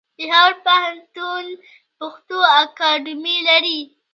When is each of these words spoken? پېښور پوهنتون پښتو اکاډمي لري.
پېښور 0.17 0.51
پوهنتون 0.63 1.45
پښتو 1.99 2.37
اکاډمي 2.61 3.37
لري. 3.47 3.79